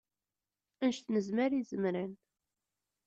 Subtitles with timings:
[0.83, 2.13] Annect nezmer i zemren.